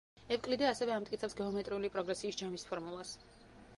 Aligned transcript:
ევკლიდე 0.35 0.65
ასევე 0.69 0.95
ამტკიცებს 0.95 1.37
გეომეტრიული 1.41 1.91
პროგრესიის 1.97 2.41
ჯამის 2.41 2.67
ფორმულას. 2.71 3.13